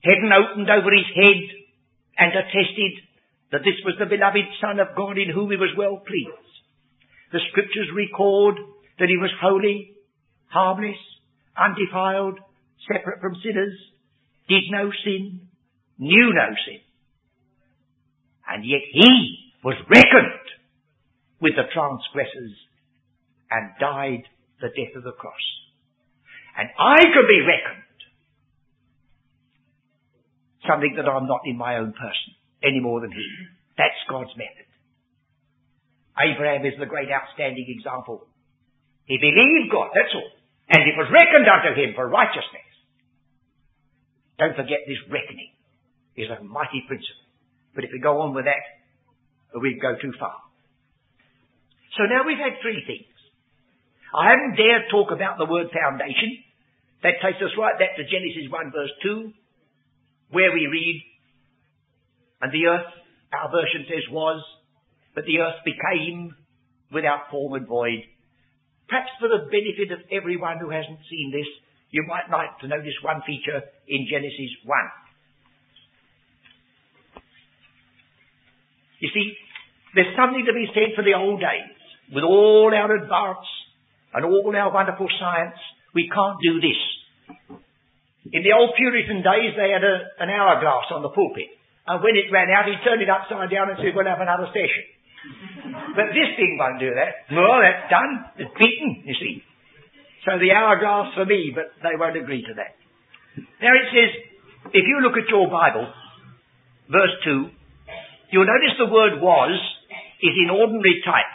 [0.04, 1.42] heaven opened over his head
[2.18, 2.94] and attested
[3.52, 6.54] that this was the beloved Son of God in whom he was well pleased.
[7.34, 8.56] The scriptures record
[9.00, 9.98] that he was holy,
[10.48, 11.02] harmless,
[11.58, 12.38] undefiled,
[12.86, 13.74] separate from sinners,
[14.48, 15.50] did no sin,
[15.98, 16.80] knew no sin.
[18.48, 20.46] And yet he was reckoned
[21.42, 22.54] with the transgressors
[23.50, 24.24] and died
[24.62, 25.34] the death of the cross.
[26.56, 27.84] And I can be reckoned
[30.68, 33.28] something that I'm not in my own person any more than he.
[33.78, 34.63] That's God's method.
[36.18, 38.28] Abraham is the great outstanding example.
[39.06, 40.32] He believed God, that's all.
[40.70, 42.70] And it was reckoned unto him for righteousness.
[44.40, 45.52] Don't forget this reckoning
[46.16, 47.26] is a mighty principle.
[47.76, 48.64] But if we go on with that,
[49.60, 50.38] we'd go too far.
[51.98, 53.10] So now we've had three things.
[54.14, 56.38] I haven't dared talk about the word foundation.
[57.02, 59.34] That takes us right back to Genesis 1 verse 2,
[60.32, 60.98] where we read,
[62.42, 62.90] And the earth,
[63.34, 64.42] our version says, was
[65.16, 66.36] but the earth became
[66.92, 68.02] without form and void.
[68.88, 71.48] Perhaps for the benefit of everyone who hasn't seen this,
[71.90, 74.78] you might like to notice one feature in Genesis 1.
[79.00, 79.36] You see,
[79.96, 81.76] there's something to be said for the old days.
[82.14, 83.48] With all our advance
[84.14, 85.60] and all our wonderful science,
[85.94, 86.82] we can't do this.
[88.32, 91.52] In the old Puritan days, they had a, an hourglass on the pulpit.
[91.86, 94.48] And when it ran out, he'd turn it upside down and say, we'll have another
[94.56, 94.93] session.
[95.96, 97.32] But this thing won't do that.
[97.32, 98.12] Well, that's done.
[98.38, 99.44] It's beaten, you see.
[100.28, 102.76] So the hourglass for me, but they won't agree to that.
[103.60, 104.12] Now it says,
[104.72, 105.88] if you look at your Bible,
[106.92, 107.50] verse 2,
[108.32, 109.56] you'll notice the word was
[110.24, 111.32] is in ordinary type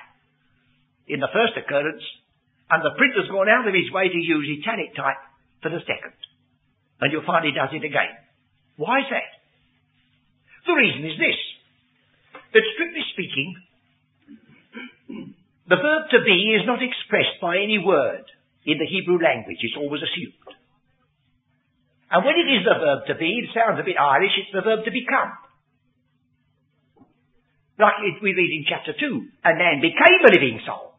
[1.08, 2.04] in the first occurrence,
[2.68, 5.20] and the printer's gone out of his way to use italic type
[5.60, 6.16] for the second.
[7.00, 8.12] And you'll find he does it again.
[8.76, 9.28] Why is that?
[10.68, 11.40] The reason is this,
[12.52, 13.56] that strictly speaking,
[15.08, 18.24] the verb to be is not expressed by any word
[18.64, 19.60] in the Hebrew language.
[19.60, 20.48] It's always assumed.
[22.10, 24.64] And when it is the verb to be, it sounds a bit Irish, it's the
[24.64, 25.32] verb to become.
[27.78, 28.96] Like we read in chapter 2,
[29.44, 30.98] a man became a living soul.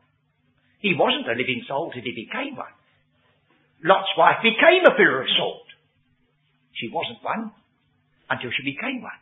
[0.80, 2.72] He wasn't a living soul till he became one.
[3.84, 5.68] Lot's wife became a pillar of salt.
[6.78, 7.52] She wasn't one
[8.30, 9.20] until she became one.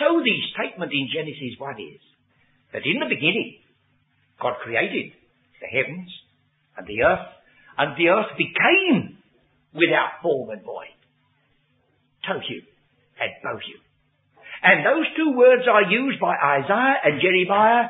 [0.00, 2.00] So the statement in Genesis 1 is
[2.76, 3.56] that in the beginning,
[4.36, 5.16] God created
[5.64, 6.12] the heavens
[6.76, 7.32] and the earth,
[7.80, 9.16] and the earth became
[9.72, 10.92] without form and void.
[12.28, 12.60] Tohu
[13.16, 13.80] and Bohu.
[14.60, 17.88] And those two words are used by Isaiah and Jeremiah,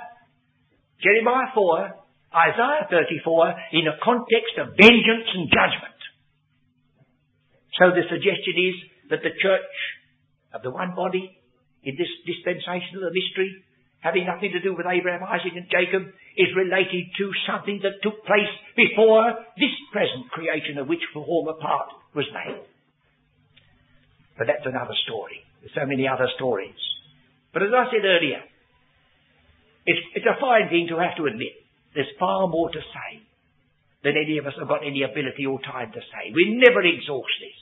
[1.02, 1.90] Jeremiah 4,
[2.30, 5.98] Isaiah 34, in a context of vengeance and judgment.
[7.74, 8.76] So the suggestion is
[9.10, 9.74] that the church
[10.54, 11.26] of the one body
[11.82, 13.65] in this dispensation of the mystery
[14.00, 18.24] having nothing to do with Abraham, Isaac and Jacob, is related to something that took
[18.24, 22.62] place before this present creation of which the former part was made.
[24.38, 25.40] But that's another story.
[25.60, 26.76] There's so many other stories.
[27.52, 28.44] But as I said earlier,
[29.86, 31.56] it's, it's a fine thing to have to admit
[31.94, 33.24] there's far more to say
[34.04, 36.30] than any of us have got any ability or time to say.
[36.34, 37.58] We never exhaust this.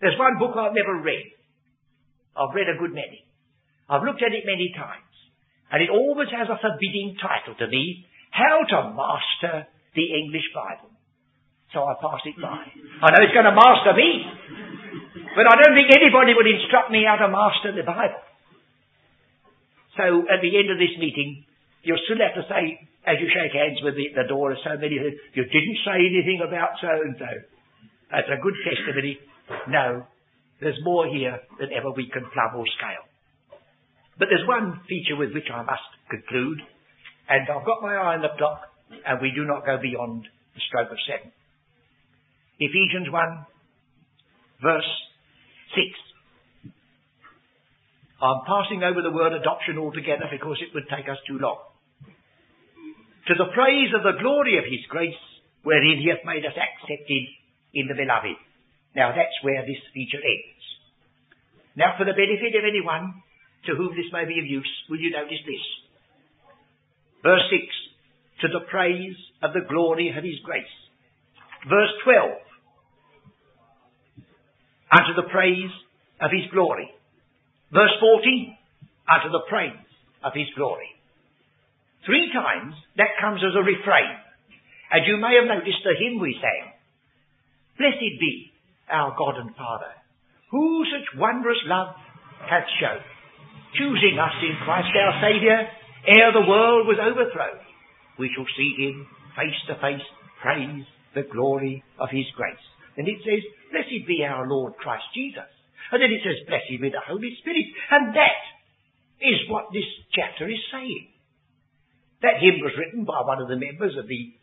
[0.00, 1.32] There's one book I've never read.
[2.36, 3.24] I've read a good many.
[3.88, 5.08] I've looked at it many times.
[5.72, 10.92] And it always has a forbidding title to me, how to master the English Bible.
[11.72, 12.64] So I pass it by.
[13.04, 14.24] I know it's going to master me,
[15.36, 18.24] but I don't think anybody would instruct me how to master the Bible.
[20.00, 21.44] So at the end of this meeting,
[21.84, 24.96] you'll still have to say, as you shake hands with the, the door, so many
[24.96, 27.32] who you didn't say anything about so and so.
[28.12, 29.20] That's a good testimony.
[29.68, 30.08] No,
[30.60, 33.07] there's more here than ever we can plumb or scale.
[34.18, 36.58] But there's one feature with which I must conclude,
[37.28, 40.60] and I've got my eye on the clock, and we do not go beyond the
[40.66, 41.30] stroke of seven.
[42.58, 43.46] Ephesians 1,
[44.62, 44.90] verse
[45.78, 46.72] 6.
[48.18, 51.62] I'm passing over the word adoption altogether because it would take us too long.
[53.30, 55.22] To the praise of the glory of his grace,
[55.62, 57.24] wherein he hath made us accepted
[57.74, 58.34] in the beloved.
[58.96, 60.64] Now that's where this feature ends.
[61.78, 63.22] Now for the benefit of anyone
[63.68, 65.64] to whom this may be of use, will you notice this?
[67.22, 67.62] Verse 6,
[68.40, 70.72] to the praise of the glory of his grace.
[71.68, 72.32] Verse 12,
[74.88, 75.70] unto the praise
[76.20, 76.88] of his glory.
[77.72, 78.56] Verse 14,
[79.12, 79.84] unto the praise
[80.24, 80.88] of his glory.
[82.06, 84.16] Three times that comes as a refrain.
[84.90, 86.72] And you may have noticed the hymn we sang.
[87.76, 88.50] Blessed be
[88.90, 89.92] our God and Father,
[90.50, 91.92] who such wondrous love
[92.48, 93.04] hath shown,
[93.76, 95.58] choosing us in Christ our Saviour,
[96.06, 97.60] ere the world was overthrown.
[98.18, 99.06] We shall see him
[99.36, 100.06] face to face,
[100.42, 102.64] praise the glory of his grace.
[102.96, 105.48] And it says, Blessed be our Lord Christ Jesus.
[105.92, 107.66] And then it says, Blessed be the Holy Spirit.
[107.90, 108.40] And that
[109.22, 111.08] is what this chapter is saying.
[112.22, 114.34] That hymn was written by one of the members of the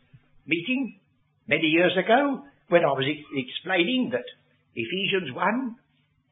[0.46, 0.98] meeting
[1.46, 4.26] many years ago when I was explaining that
[4.74, 5.76] Ephesians 1,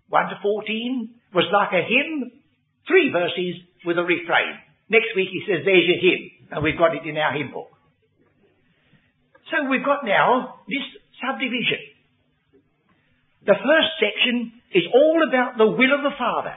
[0.08, 2.32] 1 to 14 was like a hymn,
[2.86, 4.58] three verses with a refrain.
[4.88, 6.22] Next week he says, there's your hymn,
[6.52, 7.72] and we've got it in our hymn book.
[9.52, 10.84] So we've got now this
[11.20, 11.80] subdivision.
[13.44, 16.56] The first section is all about the will of the Father.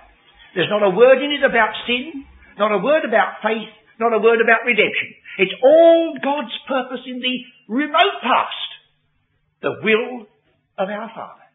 [0.56, 2.24] There's not a word in it about sin,
[2.58, 3.70] not a word about faith,
[4.00, 5.14] not a word about redemption.
[5.38, 7.36] It's all God's purpose in the
[7.68, 8.70] remote past.
[9.62, 10.26] The will
[10.78, 11.46] of our Father.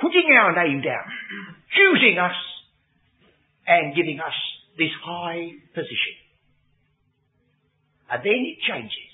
[0.00, 1.06] Putting our name down,
[1.76, 2.34] choosing us,
[3.66, 4.34] and giving us
[4.78, 6.16] this high position.
[8.10, 9.10] And then it changes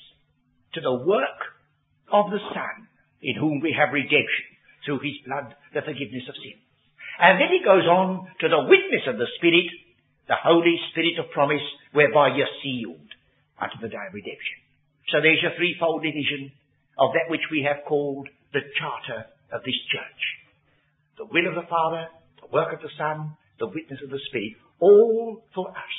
[0.75, 1.41] to the work
[2.13, 2.89] of the Son,
[3.23, 4.47] in whom we have redemption
[4.85, 6.59] through his blood the forgiveness of sin.
[7.21, 9.69] And then he goes on to the witness of the Spirit,
[10.27, 13.11] the Holy Spirit of promise, whereby you're sealed
[13.61, 14.59] unto the day of redemption.
[15.13, 16.51] So there's your threefold division
[16.99, 20.23] of that which we have called the charter of this church.
[21.19, 22.09] The will of the Father,
[22.41, 25.97] the work of the Son, the witness of the Spirit, all for us.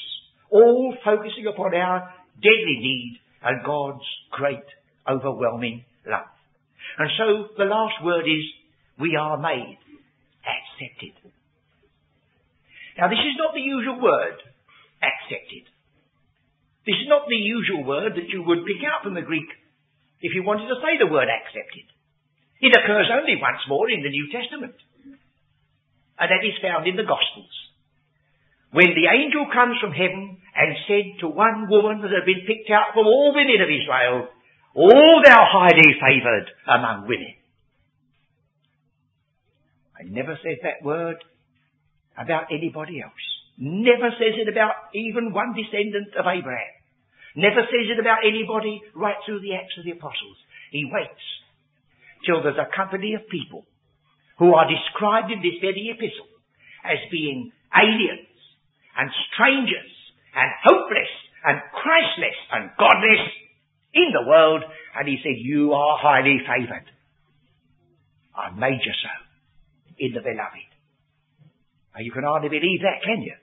[0.51, 4.67] All focusing upon our deadly need and God's great,
[5.07, 6.27] overwhelming love.
[6.99, 8.43] And so the last word is
[8.99, 9.79] we are made
[10.43, 11.15] accepted.
[12.97, 14.37] Now this is not the usual word,
[14.99, 15.71] accepted.
[16.83, 19.47] This is not the usual word that you would pick out from the Greek
[20.19, 21.87] if you wanted to say the word accepted.
[22.61, 24.75] It occurs only once more in the New Testament.
[26.19, 27.50] And that is found in the Gospels.
[28.71, 32.71] When the angel comes from heaven and said to one woman that had been picked
[32.71, 34.31] out from all women of Israel,
[34.75, 37.35] O thou highly favoured among women.
[39.99, 41.19] I never says that word
[42.15, 43.25] about anybody else.
[43.59, 46.75] Never says it about even one descendant of Abraham.
[47.35, 50.39] Never says it about anybody right through the Acts of the Apostles.
[50.71, 51.27] He waits
[52.25, 53.67] till there's a company of people
[54.39, 56.31] who are described in this very epistle
[56.87, 58.30] as being aliens
[59.01, 59.93] and strangers
[60.37, 63.25] and hopeless and Christless and godless
[63.97, 64.61] in the world.
[64.93, 66.85] And he said, you are highly favoured.
[68.37, 69.13] I made you so
[69.97, 70.69] in the beloved.
[71.97, 73.33] Now you can hardly believe that, can you?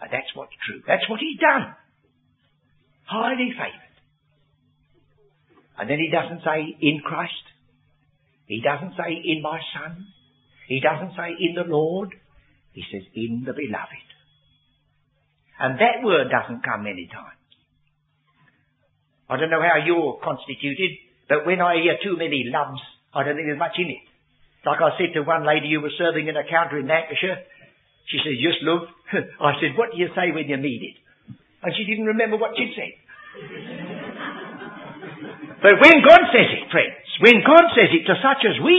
[0.00, 0.84] And that's what's true.
[0.86, 1.72] That's what he's done.
[3.08, 3.96] Highly favoured.
[5.78, 7.32] And then he doesn't say in Christ.
[8.44, 10.06] He doesn't say in my son.
[10.68, 12.12] He doesn't say in the Lord.
[12.72, 14.05] He says in the beloved.
[15.58, 17.36] And that word doesn't come many times.
[19.28, 20.98] I don't know how you're constituted,
[21.28, 22.80] but when I hear too many loves,
[23.10, 24.06] I don't think there's much in it.
[24.62, 27.42] Like I said to one lady who was serving in a counter in Lancashire,
[28.06, 28.86] she said, just love.
[29.42, 30.96] I said, what do you say when you meet it?
[31.62, 32.94] And she didn't remember what she'd said.
[35.66, 38.78] but when God says it, friends, when God says it to such as we,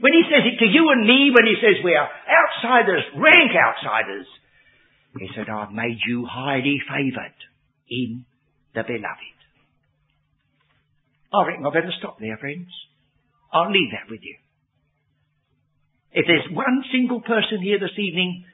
[0.00, 3.52] when He says it to you and me, when He says we are outsiders, rank
[3.52, 4.24] outsiders,
[5.18, 7.36] He said, I've made you highly favoured
[7.88, 8.24] in
[8.74, 9.38] the beloved.
[11.32, 12.68] I reckon I'd better stop there, friends.
[13.52, 14.36] I'll leave that with you.
[16.12, 18.44] If there's one single person here this evening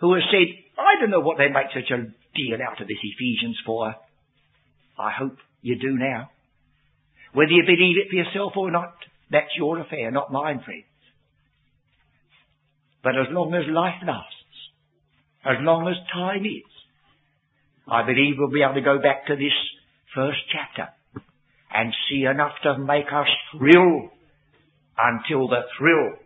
[0.00, 0.46] who has said,
[0.78, 3.94] I don't know what they make such a deal out of this Ephesians 4,
[4.98, 6.30] I hope you do now.
[7.32, 8.94] Whether you believe it for yourself or not,
[9.30, 10.86] that's your affair, not mine, friends.
[13.02, 14.33] But as long as life lasts,
[15.44, 16.70] as long as time is,
[17.86, 19.52] I believe we'll be able to go back to this
[20.14, 20.88] first chapter
[21.72, 24.08] and see enough to make us thrill
[24.96, 26.16] until the thrill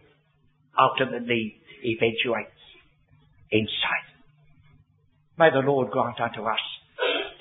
[0.78, 2.62] ultimately eventuates
[3.50, 4.08] in sight.
[5.38, 6.62] May the Lord grant unto us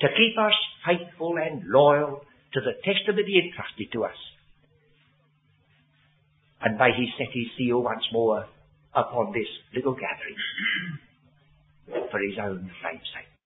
[0.01, 0.53] to keep us
[0.85, 2.21] faithful and loyal
[2.53, 4.17] to the testimony entrusted to us.
[6.61, 8.47] And may he set his seal once more
[8.95, 10.37] upon this little gathering
[12.11, 13.36] for his own name's sake.